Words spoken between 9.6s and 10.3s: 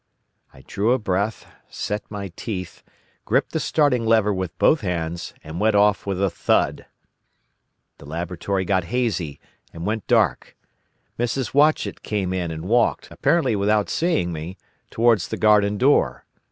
and went